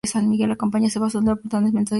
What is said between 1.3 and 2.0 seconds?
a los votantes un mensaje anti-checo y anti-judío.